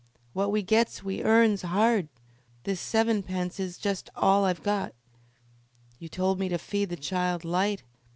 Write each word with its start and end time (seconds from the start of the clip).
What 0.33 0.51
we 0.51 0.63
gets 0.63 1.03
we 1.03 1.21
earns 1.21 1.63
'ard. 1.63 2.07
This 2.63 2.79
sevenpence 2.79 3.59
is 3.59 3.77
just 3.77 4.09
all 4.15 4.45
I've 4.45 4.63
got. 4.63 4.95
You 5.99 6.09
told 6.09 6.39
me 6.39 6.49
to 6.49 6.57
feed 6.57 6.89
the 6.89 6.95
child 6.97 7.45
light. 7.45 7.83